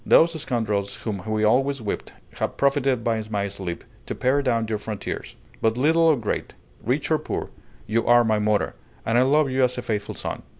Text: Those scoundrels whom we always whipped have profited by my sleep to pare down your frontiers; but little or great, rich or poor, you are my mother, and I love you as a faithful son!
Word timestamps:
Those 0.03 0.33
scoundrels 0.41 0.97
whom 1.03 1.21
we 1.27 1.43
always 1.43 1.79
whipped 1.79 2.11
have 2.39 2.57
profited 2.57 3.03
by 3.03 3.21
my 3.29 3.47
sleep 3.49 3.83
to 4.07 4.15
pare 4.15 4.41
down 4.41 4.65
your 4.67 4.79
frontiers; 4.79 5.35
but 5.61 5.77
little 5.77 6.01
or 6.01 6.15
great, 6.17 6.55
rich 6.83 7.11
or 7.11 7.19
poor, 7.19 7.51
you 7.85 8.07
are 8.07 8.23
my 8.23 8.39
mother, 8.39 8.73
and 9.05 9.15
I 9.15 9.21
love 9.21 9.51
you 9.51 9.63
as 9.63 9.77
a 9.77 9.83
faithful 9.83 10.15
son! 10.15 10.41